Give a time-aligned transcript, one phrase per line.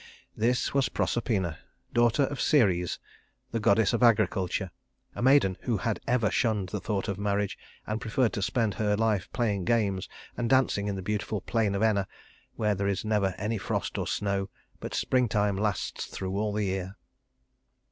[0.35, 1.59] This was Proserpina,
[1.93, 2.97] daughter of Ceres,
[3.51, 4.71] the goddess of agriculture,
[5.13, 8.97] a maiden who had ever shunned the thought of marriage and preferred to spend her
[8.97, 12.07] life playing games, and dancing in the beautiful plain of Enna,
[12.55, 16.95] where there is never any frost or snow, but springtime lasts through all the year.